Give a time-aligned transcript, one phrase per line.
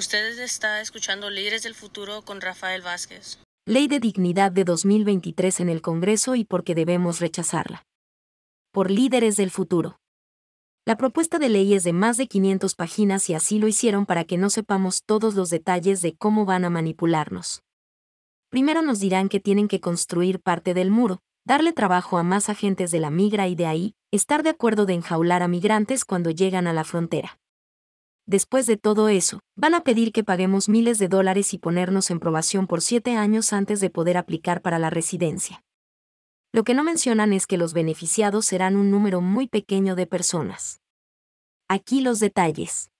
[0.00, 3.38] Usted está escuchando Líderes del Futuro con Rafael Vázquez.
[3.66, 7.84] Ley de Dignidad de 2023 en el Congreso y por qué debemos rechazarla.
[8.72, 10.00] Por Líderes del Futuro.
[10.86, 14.24] La propuesta de ley es de más de 500 páginas y así lo hicieron para
[14.24, 17.60] que no sepamos todos los detalles de cómo van a manipularnos.
[18.48, 22.90] Primero nos dirán que tienen que construir parte del muro, darle trabajo a más agentes
[22.90, 26.66] de la migra y de ahí, estar de acuerdo de enjaular a migrantes cuando llegan
[26.66, 27.39] a la frontera.
[28.30, 32.20] Después de todo eso, van a pedir que paguemos miles de dólares y ponernos en
[32.20, 35.64] probación por siete años antes de poder aplicar para la residencia.
[36.52, 40.80] Lo que no mencionan es que los beneficiados serán un número muy pequeño de personas.
[41.66, 42.92] Aquí los detalles.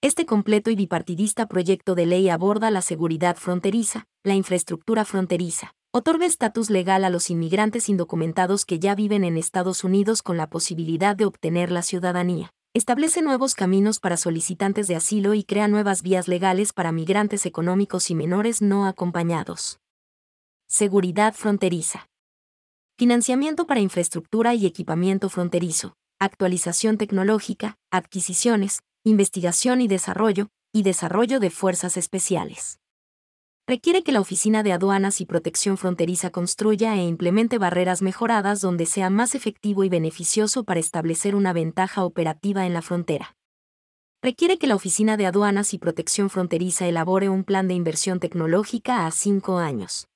[0.00, 6.26] Este completo y bipartidista proyecto de ley aborda la seguridad fronteriza, la infraestructura fronteriza, otorga
[6.26, 11.14] estatus legal a los inmigrantes indocumentados que ya viven en Estados Unidos con la posibilidad
[11.14, 16.28] de obtener la ciudadanía, establece nuevos caminos para solicitantes de asilo y crea nuevas vías
[16.28, 19.80] legales para migrantes económicos y menores no acompañados.
[20.68, 22.08] Seguridad fronteriza.
[22.96, 31.50] Financiamiento para infraestructura y equipamiento fronterizo, actualización tecnológica, adquisiciones, investigación y desarrollo, y desarrollo de
[31.50, 32.79] fuerzas especiales
[33.66, 38.86] requiere que la Oficina de Aduanas y Protección Fronteriza construya e implemente barreras mejoradas donde
[38.86, 43.36] sea más efectivo y beneficioso para establecer una ventaja operativa en la frontera.
[44.22, 49.06] Requiere que la Oficina de Aduanas y Protección Fronteriza elabore un plan de inversión tecnológica
[49.06, 50.08] a cinco años.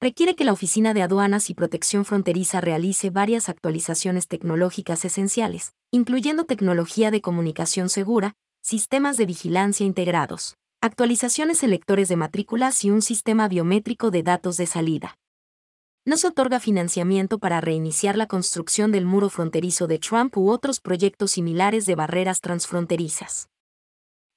[0.00, 6.44] Requiere que la Oficina de Aduanas y Protección Fronteriza realice varias actualizaciones tecnológicas esenciales, incluyendo
[6.44, 13.02] tecnología de comunicación segura, sistemas de vigilancia integrados, actualizaciones en lectores de matrículas y un
[13.02, 15.18] sistema biométrico de datos de salida.
[16.04, 20.80] No se otorga financiamiento para reiniciar la construcción del muro fronterizo de Trump u otros
[20.80, 23.48] proyectos similares de barreras transfronterizas.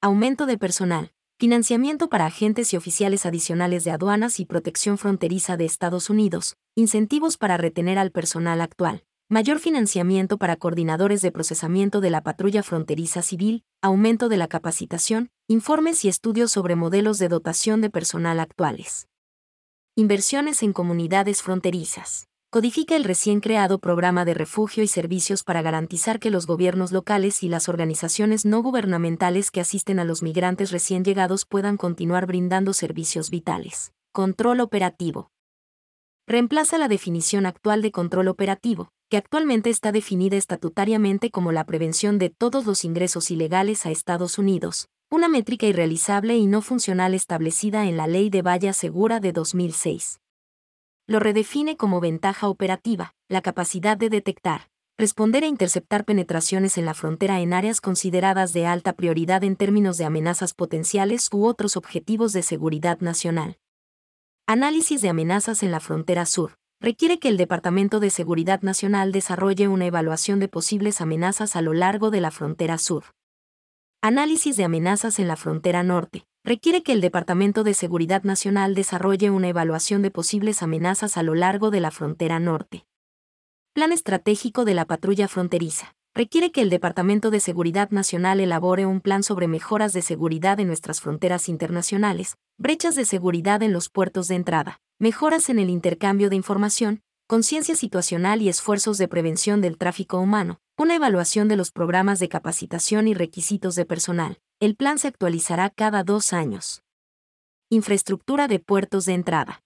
[0.02, 1.12] Aumento de personal.
[1.38, 6.56] Financiamiento para agentes y oficiales adicionales de aduanas y protección fronteriza de Estados Unidos.
[6.76, 12.64] Incentivos para retener al personal actual mayor financiamiento para coordinadores de procesamiento de la patrulla
[12.64, 18.40] fronteriza civil, aumento de la capacitación, informes y estudios sobre modelos de dotación de personal
[18.40, 19.08] actuales.
[19.96, 22.26] Inversiones en comunidades fronterizas.
[22.50, 27.44] Codifica el recién creado programa de refugio y servicios para garantizar que los gobiernos locales
[27.44, 32.74] y las organizaciones no gubernamentales que asisten a los migrantes recién llegados puedan continuar brindando
[32.74, 33.92] servicios vitales.
[34.12, 35.30] Control operativo.
[36.30, 42.20] Reemplaza la definición actual de control operativo, que actualmente está definida estatutariamente como la prevención
[42.20, 47.88] de todos los ingresos ilegales a Estados Unidos, una métrica irrealizable y no funcional establecida
[47.88, 50.20] en la Ley de Valla Segura de 2006.
[51.08, 54.70] Lo redefine como ventaja operativa, la capacidad de detectar,
[55.00, 59.98] responder e interceptar penetraciones en la frontera en áreas consideradas de alta prioridad en términos
[59.98, 63.58] de amenazas potenciales u otros objetivos de seguridad nacional.
[64.52, 69.68] Análisis de amenazas en la frontera sur, requiere que el Departamento de Seguridad Nacional desarrolle
[69.68, 73.04] una evaluación de posibles amenazas a lo largo de la frontera sur.
[74.02, 76.26] Análisis de amenazas en la frontera norte.
[76.44, 81.36] Requiere que el Departamento de Seguridad Nacional desarrolle una evaluación de posibles amenazas a lo
[81.36, 82.88] largo de la frontera norte.
[83.74, 85.94] Plan estratégico de la patrulla fronteriza.
[86.20, 90.68] Requiere que el Departamento de Seguridad Nacional elabore un plan sobre mejoras de seguridad en
[90.68, 96.30] nuestras fronteras internacionales, brechas de seguridad en los puertos de entrada, mejoras en el intercambio
[96.30, 101.72] de información, conciencia situacional y esfuerzos de prevención del tráfico humano, una evaluación de los
[101.72, 104.40] programas de capacitación y requisitos de personal.
[104.60, 106.84] El plan se actualizará cada dos años.
[107.70, 109.64] Infraestructura de puertos de entrada.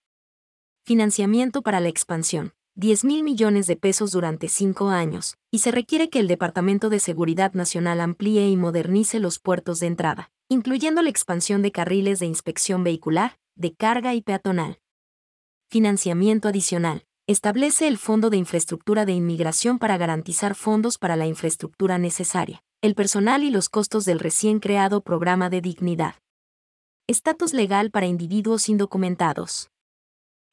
[0.86, 2.54] Financiamiento para la expansión.
[2.76, 7.00] 10 mil millones de pesos durante cinco años, y se requiere que el Departamento de
[7.00, 12.26] Seguridad Nacional amplíe y modernice los puertos de entrada, incluyendo la expansión de carriles de
[12.26, 14.80] inspección vehicular, de carga y peatonal,
[15.74, 17.04] Financiamiento adicional.
[17.26, 22.94] Establece el Fondo de Infraestructura de Inmigración para garantizar fondos para la infraestructura necesaria, el
[22.94, 26.14] personal y los costos del recién creado programa de dignidad.
[27.08, 29.72] Estatus legal para individuos indocumentados.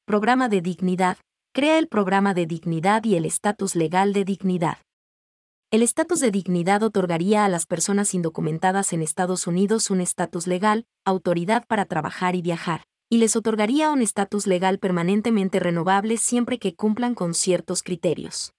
[0.07, 1.19] Programa de dignidad.
[1.53, 4.79] Crea el programa de dignidad y el estatus legal de dignidad.
[5.73, 10.87] El estatus de dignidad otorgaría a las personas indocumentadas en Estados Unidos un estatus legal,
[11.05, 16.77] autoridad para trabajar y viajar y les otorgaría un estatus legal permanentemente renovable siempre que
[16.77, 18.53] cumplan con ciertos criterios.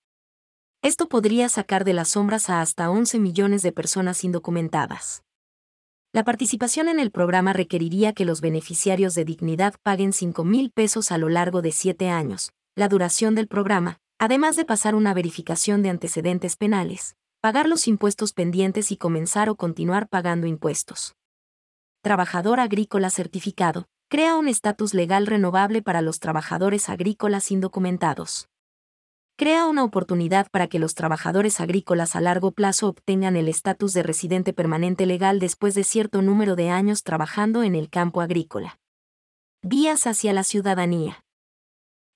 [0.81, 5.23] Esto podría sacar de las sombras a hasta 11 millones de personas indocumentadas.
[6.11, 11.13] La participación en el programa requeriría que los beneficiarios de dignidad paguen 5 mil pesos
[11.13, 15.81] a lo largo de 7 años, la duración del programa, además de pasar una verificación
[15.81, 21.15] de antecedentes penales, pagar los impuestos pendientes y comenzar o continuar pagando impuestos.
[22.01, 28.47] trabajador agrícola certificado, crea un estatus legal renovable para los trabajadores agrícolas indocumentados.
[29.37, 34.03] Crea una oportunidad para que los trabajadores agrícolas a largo plazo obtengan el estatus de
[34.03, 38.79] residente permanente legal después de cierto número de años trabajando en el campo agrícola.
[39.61, 41.23] Vías hacia la ciudadanía.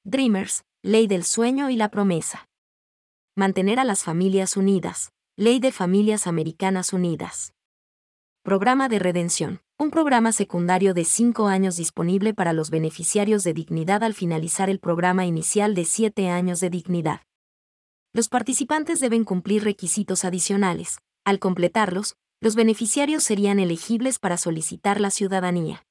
[0.08, 2.48] Dreamers, Ley del Sueño y la Promesa.
[3.36, 5.12] Mantener a las familias unidas.
[5.36, 7.54] Ley de Familias Americanas Unidas.
[8.44, 14.04] Programa de Redención un programa secundario de cinco años disponible para los beneficiarios de dignidad
[14.04, 17.24] al finalizar el programa inicial de siete años de dignidad.
[18.14, 21.00] Los participantes deben cumplir requisitos adicionales.
[21.26, 25.86] Al completarlos, los beneficiarios serían elegibles para solicitar la ciudadanía.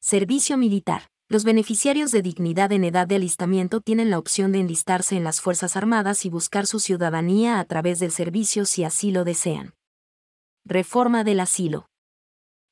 [0.00, 1.10] Servicio militar.
[1.28, 5.40] Los beneficiarios de dignidad en edad de alistamiento tienen la opción de enlistarse en las
[5.40, 9.74] Fuerzas Armadas y buscar su ciudadanía a través del servicio si así lo desean.
[10.64, 11.86] Reforma del asilo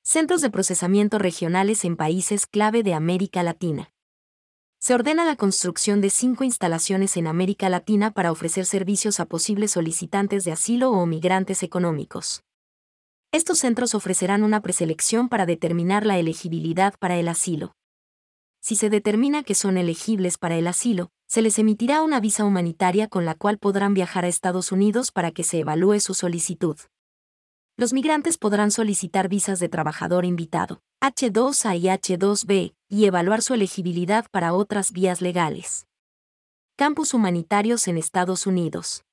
[0.05, 3.93] centros de procesamiento regionales en países clave de América Latina.
[4.81, 9.71] Se ordena la construcción de cinco instalaciones en América Latina para ofrecer servicios a posibles
[9.71, 12.43] solicitantes de asilo o migrantes económicos.
[13.31, 17.77] Estos centros ofrecerán una preselección para determinar la elegibilidad para el asilo.
[18.63, 23.09] Si se determina que son elegibles para el asilo, se les emitirá una visa humanitaria
[23.09, 26.79] con la cual podrán viajar a Estados Unidos para que se evalúe su solicitud
[27.83, 34.27] los migrantes podrán solicitar visas de trabajador invitado, H2A y H2B, y evaluar su elegibilidad
[34.31, 35.87] para otras vías legales.
[36.77, 39.05] Campus humanitarios en Estados Unidos.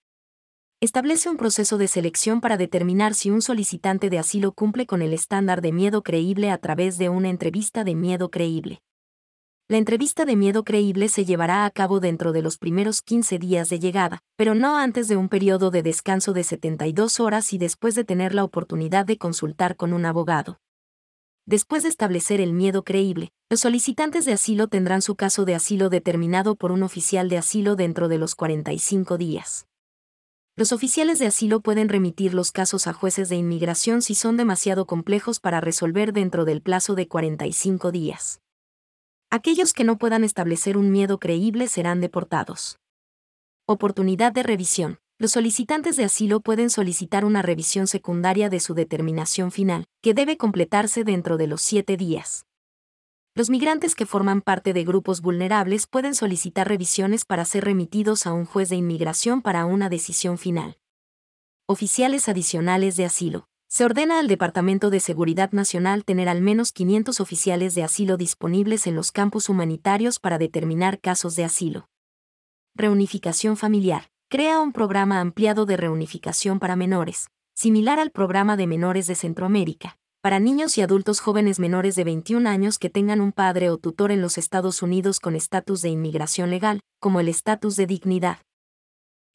[0.82, 5.14] Establece un proceso de selección para determinar si un solicitante de asilo cumple con el
[5.14, 8.82] estándar de miedo creíble a través de una entrevista de miedo creíble.
[9.72, 13.70] La entrevista de miedo creíble se llevará a cabo dentro de los primeros 15 días
[13.70, 17.94] de llegada, pero no antes de un periodo de descanso de 72 horas y después
[17.94, 20.60] de tener la oportunidad de consultar con un abogado.
[21.46, 25.90] Después de establecer el miedo creíble, los solicitantes de asilo tendrán su caso de asilo
[25.90, 29.68] determinado por un oficial de asilo dentro de los 45 días.
[30.56, 34.88] Los oficiales de asilo pueden remitir los casos a jueces de inmigración si son demasiado
[34.88, 38.42] complejos para resolver dentro del plazo de 45 días.
[39.32, 42.80] Aquellos que no puedan establecer un miedo creíble serán deportados.
[43.68, 44.98] Oportunidad de revisión.
[45.20, 50.38] Los solicitantes de asilo pueden solicitar una revisión secundaria de su determinación final, que debe
[50.38, 52.48] completarse dentro de los siete días.
[53.36, 58.34] Los migrantes que forman parte de grupos vulnerables pueden solicitar revisiones para ser remitidos a
[58.34, 60.80] un juez de inmigración para una decisión final.
[61.68, 63.49] Oficiales adicionales de asilo.
[63.72, 68.88] Se ordena al Departamento de Seguridad Nacional tener al menos 500 oficiales de asilo disponibles
[68.88, 71.88] en los campus humanitarios para determinar casos de asilo.
[72.76, 74.10] Reunificación familiar.
[74.28, 79.98] Crea un programa ampliado de reunificación para menores, similar al programa de menores de Centroamérica,
[80.22, 84.12] para niños y adultos jóvenes menores de 21 años que tengan un padre o tutor
[84.12, 88.40] en los Estados Unidos con estatus de inmigración legal, como el estatus de dignidad.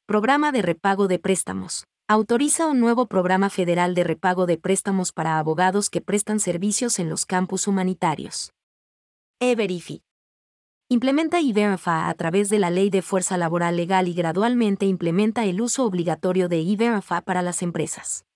[0.07, 5.39] Programa de repago de préstamos autoriza un nuevo programa federal de repago de préstamos para
[5.39, 8.53] abogados que prestan servicios en los campus humanitarios.
[9.41, 10.03] E-Verify.
[10.91, 15.63] Implementa E-Verify a través de la Ley de Fuerza Laboral Legal y gradualmente implementa el
[15.63, 18.27] uso obligatorio de E-Verify para las empresas.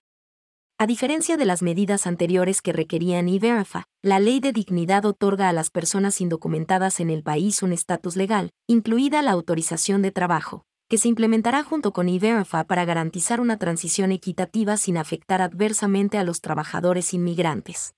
[0.79, 5.53] A diferencia de las medidas anteriores que requerían E-Verify, la Ley de Dignidad otorga a
[5.53, 10.97] las personas indocumentadas en el país un estatus legal, incluida la autorización de trabajo, que
[10.97, 16.41] se implementará junto con IVERFA para garantizar una transición equitativa sin afectar adversamente a los
[16.41, 17.95] trabajadores inmigrantes.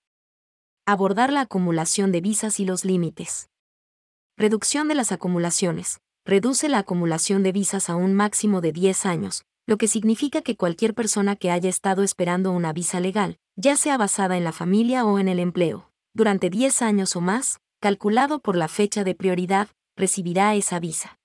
[0.87, 3.49] Abordar la acumulación de visas y los límites.
[4.37, 6.01] Reducción de las acumulaciones.
[6.25, 10.57] Reduce la acumulación de visas a un máximo de 10 años, lo que significa que
[10.57, 15.05] cualquier persona que haya estado esperando una visa legal, ya sea basada en la familia
[15.05, 19.69] o en el empleo, durante 10 años o más, calculado por la fecha de prioridad,
[19.97, 21.20] recibirá esa visa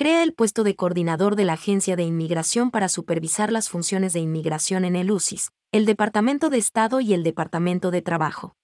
[0.00, 4.20] crea el puesto de coordinador de la Agencia de Inmigración para supervisar las funciones de
[4.20, 8.56] inmigración en el UCIS, el Departamento de Estado y el Departamento de Trabajo.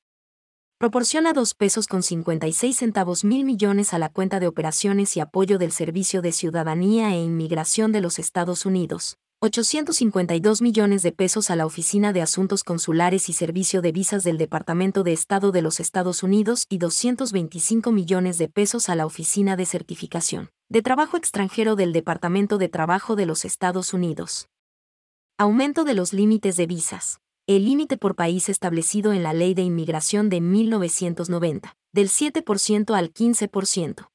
[0.79, 5.59] Proporciona 2 pesos con 56 centavos mil millones a la cuenta de operaciones y apoyo
[5.59, 11.57] del Servicio de Ciudadanía e Inmigración de los Estados Unidos, 852 millones de pesos a
[11.57, 15.81] la Oficina de Asuntos Consulares y Servicio de Visas del Departamento de Estado de los
[15.81, 21.77] Estados Unidos y 225 millones de pesos a la Oficina de Certificación de Trabajo Extranjero
[21.77, 24.49] del Departamento de Trabajo de los Estados Unidos.
[25.39, 27.21] Aumento de los límites de visas.
[27.47, 33.13] El límite por país establecido en la Ley de Inmigración de 1990, del 7% al
[33.13, 34.09] 15%.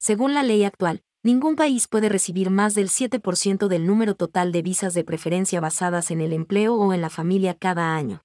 [0.00, 4.62] Según la ley actual, ningún país puede recibir más del 7% del número total de
[4.62, 8.24] visas de preferencia basadas en el empleo o en la familia cada año.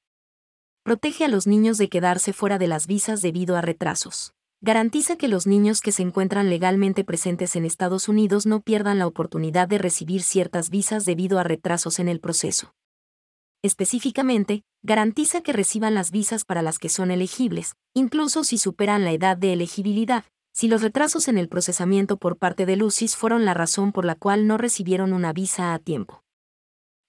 [0.81, 4.33] Protege a los niños de quedarse fuera de las visas debido a retrasos.
[4.65, 9.05] Garantiza que los niños que se encuentran legalmente presentes en Estados Unidos no pierdan la
[9.05, 12.73] oportunidad de recibir ciertas visas debido a retrasos en el proceso.
[13.61, 19.11] Específicamente, garantiza que reciban las visas para las que son elegibles, incluso si superan la
[19.11, 23.53] edad de elegibilidad, si los retrasos en el procesamiento por parte de Lucis fueron la
[23.53, 26.23] razón por la cual no recibieron una visa a tiempo.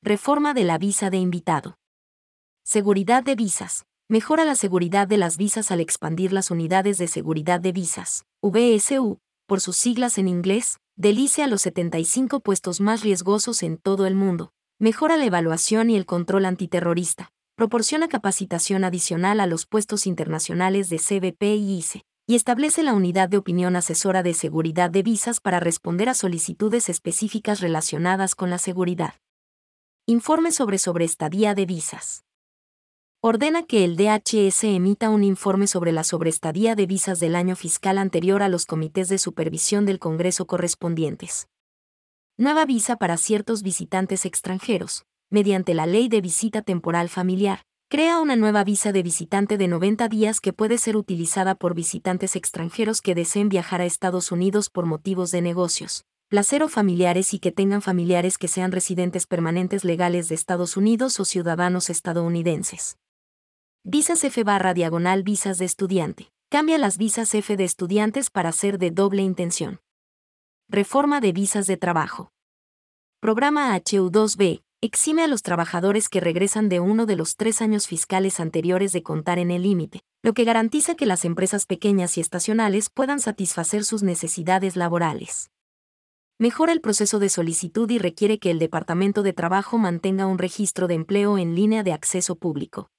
[0.02, 1.78] Reforma de la visa de invitado.
[2.64, 3.86] Seguridad de visas.
[4.08, 9.18] Mejora la seguridad de las visas al expandir las unidades de seguridad de visas, VSU,
[9.48, 14.14] por sus siglas en inglés, delice a los 75 puestos más riesgosos en todo el
[14.14, 14.52] mundo.
[14.78, 17.32] Mejora la evaluación y el control antiterrorista.
[17.56, 23.28] Proporciona capacitación adicional a los puestos internacionales de CBP y ICE y establece la unidad
[23.28, 28.58] de opinión asesora de seguridad de visas para responder a solicitudes específicas relacionadas con la
[28.58, 29.14] seguridad.
[30.06, 32.25] Informe sobre sobreestadía de visas.
[33.28, 37.98] Ordena que el DHS emita un informe sobre la sobreestadía de visas del año fiscal
[37.98, 41.48] anterior a los comités de supervisión del Congreso correspondientes.
[42.38, 48.36] Nueva visa para ciertos visitantes extranjeros, mediante la Ley de Visita Temporal Familiar, Crea una
[48.36, 53.16] nueva visa de visitante de 90 días que puede ser utilizada por visitantes extranjeros que
[53.16, 57.82] deseen viajar a Estados Unidos por motivos de negocios, placer o familiares y que tengan
[57.82, 62.96] familiares que sean residentes permanentes legales de Estados Unidos o ciudadanos estadounidenses.
[63.88, 66.32] Visas F barra diagonal visas de estudiante.
[66.50, 69.78] Cambia las visas F de estudiantes para ser de doble intención.
[70.68, 72.32] Reforma de visas de trabajo.
[73.20, 78.40] Programa HU2B, exime a los trabajadores que regresan de uno de los tres años fiscales
[78.40, 82.90] anteriores de contar en el límite, lo que garantiza que las empresas pequeñas y estacionales
[82.90, 85.52] puedan satisfacer sus necesidades laborales.
[86.40, 90.88] Mejora el proceso de solicitud y requiere que el Departamento de Trabajo mantenga un registro
[90.88, 92.90] de empleo en línea de acceso público.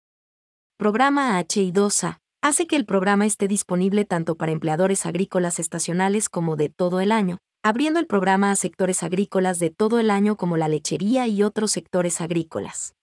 [0.79, 6.69] Programa HI2A hace que el programa esté disponible tanto para empleadores agrícolas estacionales como de
[6.69, 10.67] todo el año, abriendo el programa a sectores agrícolas de todo el año como la
[10.67, 12.93] lechería y otros sectores agrícolas.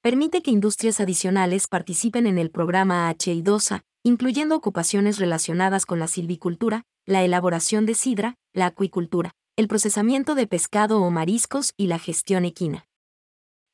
[0.00, 6.84] Permite que industrias adicionales participen en el programa HI2A, incluyendo ocupaciones relacionadas con la silvicultura,
[7.04, 12.46] la elaboración de sidra, la acuicultura, el procesamiento de pescado o mariscos y la gestión
[12.46, 12.86] equina.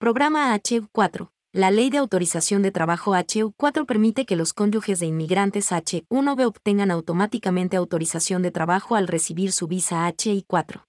[0.00, 5.70] Programa H4 la Ley de Autorización de Trabajo HU4 permite que los cónyuges de inmigrantes
[5.70, 10.86] H1B obtengan automáticamente autorización de trabajo al recibir su visa HI4.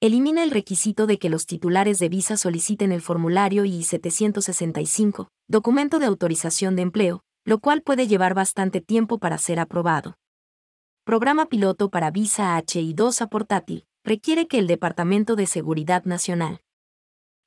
[0.00, 6.06] Elimina el requisito de que los titulares de visa soliciten el formulario I-765, documento de
[6.06, 10.16] autorización de empleo, lo cual puede llevar bastante tiempo para ser aprobado.
[11.04, 16.62] Programa piloto para visa HI2 a portátil, requiere que el Departamento de Seguridad Nacional.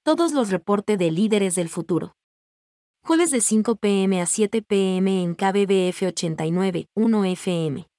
[0.03, 2.15] Todos los reporte de líderes del futuro
[3.03, 7.90] jueves de 5 pm a 7 pm en KBBF 89, 1 FM.